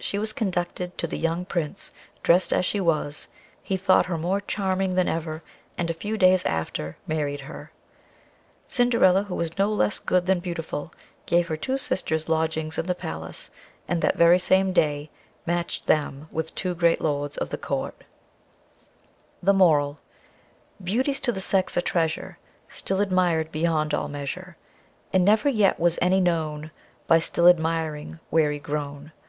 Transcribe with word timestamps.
She 0.00 0.18
was 0.18 0.32
conducted 0.32 0.98
to 0.98 1.06
the 1.06 1.16
young 1.16 1.44
Prince, 1.44 1.92
dressed 2.24 2.52
as 2.52 2.66
she 2.66 2.80
was; 2.80 3.28
he 3.62 3.76
thought 3.76 4.06
her 4.06 4.18
more 4.18 4.40
charming 4.40 4.96
than 4.96 5.06
ever, 5.06 5.44
and, 5.78 5.88
a 5.88 5.94
few 5.94 6.18
days 6.18 6.44
after, 6.44 6.96
married 7.06 7.42
her. 7.42 7.70
Cinderilla, 8.68 9.26
who 9.28 9.36
was 9.36 9.56
no 9.58 9.72
less 9.72 10.00
good 10.00 10.26
than 10.26 10.40
beautiful, 10.40 10.92
gave 11.24 11.46
her 11.46 11.56
two 11.56 11.76
sisters 11.76 12.28
lodgings 12.28 12.78
in 12.78 12.86
the 12.86 12.96
palace, 12.96 13.50
and 13.86 14.02
that 14.02 14.16
very 14.16 14.40
same 14.40 14.72
day 14.72 15.08
matched 15.46 15.86
them 15.86 16.26
with 16.32 16.52
two 16.56 16.74
great 16.74 17.00
lords 17.00 17.36
of 17.36 17.50
the 17.50 17.56
court. 17.56 18.02
The 19.40 19.54
Moral 19.54 20.00
_Beauty's 20.82 21.20
to 21.20 21.30
the 21.30 21.40
sex 21.40 21.76
a 21.76 21.80
treasure, 21.80 22.38
Still 22.68 23.00
admir'd 23.00 23.52
beyond 23.52 23.94
all 23.94 24.08
measure, 24.08 24.56
And 25.12 25.24
never 25.24 25.48
yet 25.48 25.78
was 25.78 25.96
any 26.02 26.20
known, 26.20 26.72
By 27.06 27.20
still 27.20 27.46
admiring, 27.46 28.18
weary 28.32 28.58
grown. 28.58 29.12